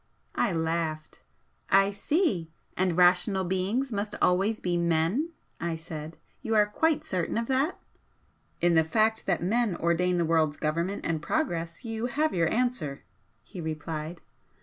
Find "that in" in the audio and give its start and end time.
7.49-8.73